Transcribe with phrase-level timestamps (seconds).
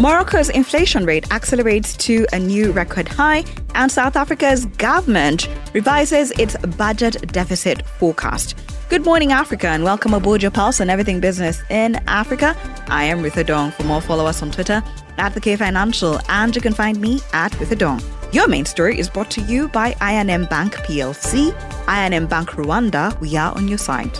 [0.00, 6.56] Morocco's inflation rate accelerates to a new record high, and South Africa's government revises its
[6.78, 8.56] budget deficit forecast.
[8.88, 12.56] Good morning, Africa, and welcome aboard your pulse on everything business in Africa.
[12.88, 13.72] I am Ritha Dong.
[13.72, 14.82] For more, follow us on Twitter
[15.18, 18.00] at the K Financial, and you can find me at Ritha Dong.
[18.32, 21.54] Your main story is brought to you by I&M Bank PLC,
[21.86, 23.20] I&M Bank Rwanda.
[23.20, 24.18] We are on your side.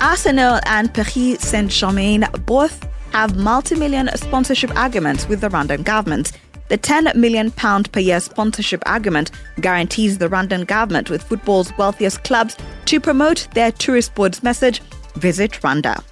[0.00, 6.32] Arsenal and Paris Saint Germain both have multi million sponsorship agreements with the Rwandan government.
[6.68, 12.56] The £10 million per year sponsorship agreement guarantees the Rwandan government with football's wealthiest clubs
[12.86, 14.80] to promote their tourist board's message
[15.14, 16.02] Visit Rwanda.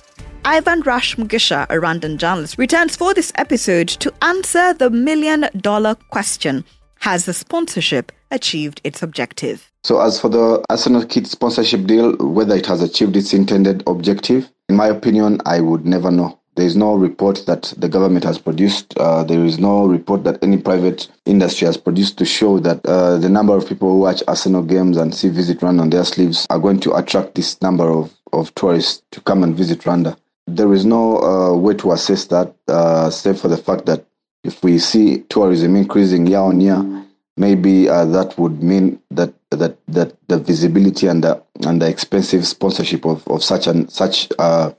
[0.45, 5.97] Ivan Rush Mugisha, a Rwandan journalist, returns for this episode to answer the million dollar
[6.11, 6.65] question
[7.01, 9.71] Has the sponsorship achieved its objective?
[9.85, 14.49] So, as for the Arsenal kit sponsorship deal, whether it has achieved its intended objective,
[14.69, 16.39] in my opinion, I would never know.
[16.57, 18.97] There is no report that the government has produced.
[18.97, 23.19] Uh, there is no report that any private industry has produced to show that uh,
[23.19, 26.47] the number of people who watch Arsenal games and see Visit Rwanda on their sleeves
[26.49, 30.17] are going to attract this number of, of tourists to come and visit Rwanda.
[30.47, 34.07] There is no uh, way to assess that, uh, save for the fact that
[34.43, 37.05] if we see tourism increasing year on year,
[37.37, 42.47] maybe uh, that would mean that that that the visibility and the and the expensive
[42.47, 44.71] sponsorship of, of such and such uh,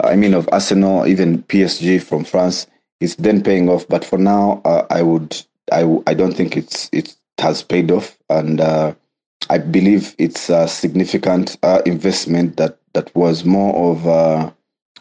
[0.00, 2.66] I mean of Arsenal even PSG from France
[3.00, 3.86] is then paying off.
[3.88, 5.40] But for now uh, I would
[5.72, 8.18] I, I don't think it's it has paid off.
[8.28, 8.94] And uh,
[9.48, 14.54] I believe it's a significant uh, investment that that was more of a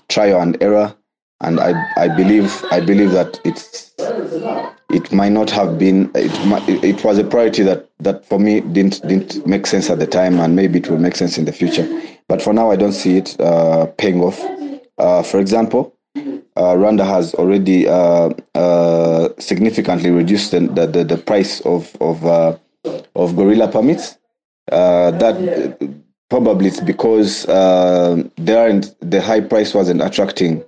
[0.08, 0.96] trial and error.
[1.42, 3.94] And I I believe I believe that it's
[4.92, 9.02] it might not have been it, it was a priority that that for me didn't
[9.08, 10.40] didn't make sense at the time.
[10.40, 11.88] And maybe it will make sense in the future.
[12.28, 14.40] But for now i don't see it uh, paying off
[15.24, 21.96] for example uh, Rwanda has already uh, uh, significantly reduced the, the, the, price of
[22.02, 22.58] of uh,
[23.16, 24.18] of gorilla permits.
[24.68, 25.96] that
[26.30, 30.64] probably it's because there aren't the high price wasn't attracting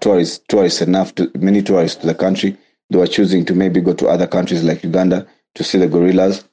[0.00, 2.56] tourists tourists enough to many tourists to the country
[2.90, 6.44] they were choosing to maybe go to other countries like Uganda to see the gorillas,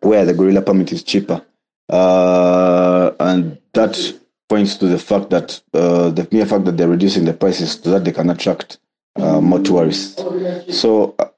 [0.00, 1.44] where the gorilla permit is cheaper.
[1.88, 4.14] Uh, and that
[4.48, 7.90] points to the fact that uh, the mere fact that they're reducing the prices so
[7.90, 8.78] that they can attract
[9.16, 10.22] uh, more tourists.
[10.70, 11.28] So uh,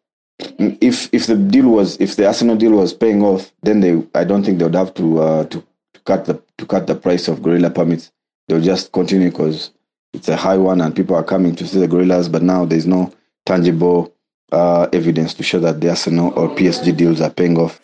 [0.58, 4.24] if if the deal was if the Arsenal deal was paying off, then they I
[4.24, 5.64] don't think they would have to uh, to,
[5.94, 8.12] to cut the to cut the price of gorilla permits.
[8.46, 9.70] They'll just continue because
[10.12, 12.28] it's a high one and people are coming to see the gorillas.
[12.28, 13.12] But now there's no
[13.46, 14.12] tangible
[14.52, 17.80] uh, evidence to show that the Arsenal or PSG deals are paying off.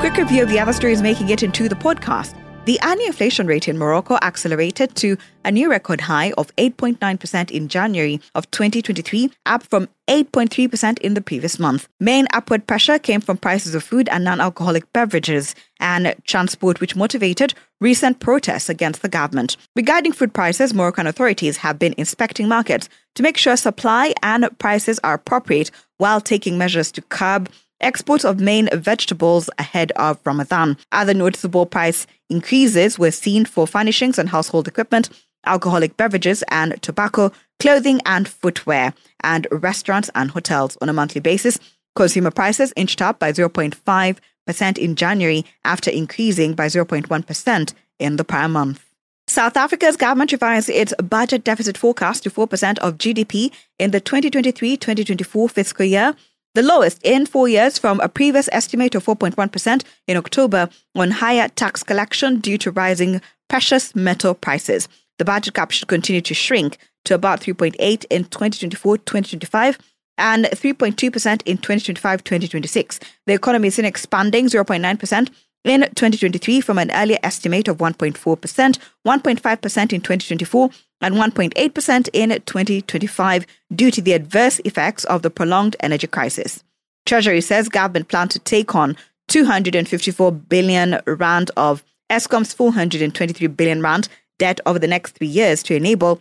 [0.00, 2.34] Quick review of the other stories making it into the podcast.
[2.64, 7.68] The annual inflation rate in Morocco accelerated to a new record high of 8.9% in
[7.68, 11.86] January of 2023, up from 8.3% in the previous month.
[12.00, 16.96] Main upward pressure came from prices of food and non alcoholic beverages and transport, which
[16.96, 17.52] motivated
[17.82, 19.58] recent protests against the government.
[19.76, 24.98] Regarding food prices, Moroccan authorities have been inspecting markets to make sure supply and prices
[25.04, 30.76] are appropriate while taking measures to curb exports of main vegetables ahead of Ramadan.
[30.92, 35.10] Other noticeable price increases were seen for furnishings and household equipment,
[35.46, 41.58] alcoholic beverages and tobacco, clothing and footwear, and restaurants and hotels on a monthly basis.
[41.96, 48.48] Consumer prices inched up by 0.5% in January after increasing by 0.1% in the prior
[48.48, 48.84] month.
[49.26, 54.76] South Africa's government revised its budget deficit forecast to 4% of GDP in the 2023
[54.76, 56.16] 2024 fiscal year
[56.54, 61.48] the lowest in four years from a previous estimate of 4.1% in October on higher
[61.48, 64.88] tax collection due to rising precious metal prices.
[65.18, 69.78] The budget gap should continue to shrink to about 3.8 in 2024-2025
[70.18, 73.02] and 3.2% in 2025-2026.
[73.26, 75.30] The economy is in expanding 0.9%
[75.64, 80.70] in 2023 from an earlier estimate of 1.4%, 1.5% in 2024,
[81.02, 86.62] and 1.8% in 2025 due to the adverse effects of the prolonged energy crisis.
[87.06, 88.96] Treasury says government plans to take on
[89.28, 94.08] 254 billion rand of Eskom's 423 billion rand
[94.38, 96.20] debt over the next three years to enable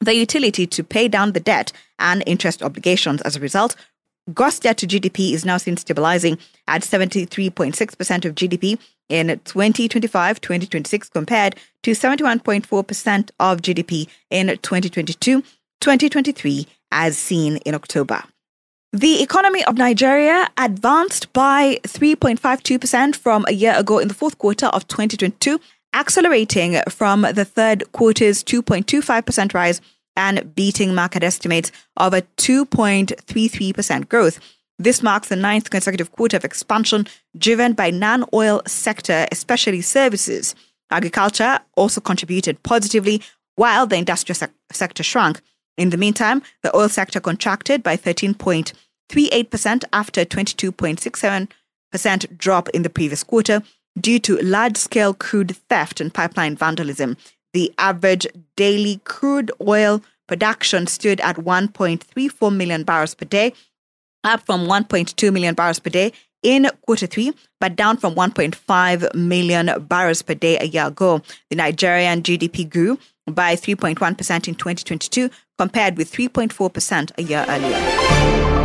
[0.00, 3.22] the utility to pay down the debt and interest obligations.
[3.22, 3.76] As a result,
[4.32, 6.38] gross debt to GDP is now seen stabilizing
[6.68, 8.78] at 73.6% of GDP
[9.08, 15.42] in 2025 2026 compared to 71.4% of GDP in 2022
[15.80, 18.22] 2023, as seen in October.
[18.92, 24.66] The economy of Nigeria advanced by 3.52% from a year ago in the fourth quarter
[24.66, 25.58] of 2022
[25.94, 29.80] accelerating from the third quarter's 2.25% rise
[30.16, 34.38] and beating market estimates of a 2.33% growth.
[34.78, 37.06] This marks the ninth consecutive quarter of expansion
[37.36, 40.54] driven by non oil sector, especially services.
[40.90, 43.22] Agriculture also contributed positively,
[43.56, 45.40] while the industrial se- sector shrunk.
[45.78, 52.90] In the meantime, the oil sector contracted by 13.38% after a 22.67% drop in the
[52.90, 53.62] previous quarter
[53.98, 57.16] due to large scale crude theft and pipeline vandalism.
[57.52, 58.26] The average
[58.56, 63.52] daily crude oil production stood at 1.34 million barrels per day,
[64.24, 66.12] up from 1.2 million barrels per day
[66.42, 71.20] in quarter three, but down from 1.5 million barrels per day a year ago.
[71.50, 78.61] The Nigerian GDP grew by 3.1% in 2022 compared with 3.4% a year earlier.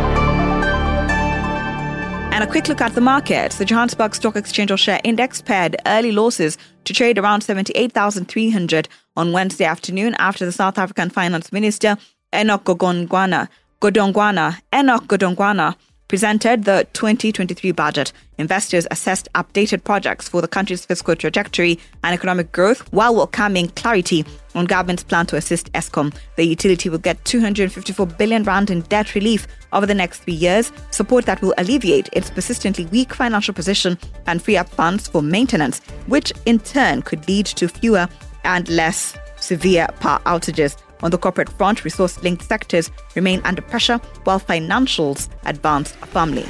[2.38, 3.50] And a quick look at the market.
[3.50, 9.64] The Johannesburg Stock Exchange Share Index pared early losses to trade around 78,300 on Wednesday
[9.64, 11.96] afternoon after the South African Finance Minister
[12.32, 13.48] Enoch Godongwana,
[13.80, 15.74] Godongwana, Enoch Godongwana
[16.08, 18.12] presented the 2023 budget.
[18.38, 24.24] Investors assessed updated projects for the country's fiscal trajectory and economic growth while welcoming clarity
[24.54, 26.14] on government's plan to assist Eskom.
[26.36, 30.72] The utility will get 254 billion rand in debt relief over the next three years,
[30.90, 35.80] support that will alleviate its persistently weak financial position and free up funds for maintenance,
[36.06, 38.08] which in turn could lead to fewer
[38.44, 40.76] and less severe power outages.
[41.02, 46.44] On the corporate front, resource linked sectors remain under pressure while financials advance firmly.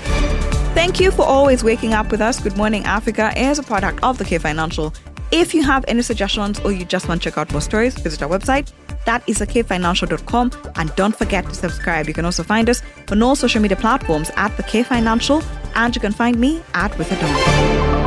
[0.75, 2.41] Thank you for always waking up with us.
[2.41, 4.95] Good Morning Africa is a product of the K Financial.
[5.31, 8.23] If you have any suggestions or you just want to check out more stories, visit
[8.23, 8.73] our website.
[9.05, 10.53] That is thekfinancial.com.
[10.77, 12.09] And don't forget to subscribe.
[12.09, 15.43] You can also find us on all social media platforms at the K Financial.
[15.75, 17.98] And you can find me at Ritha Dong.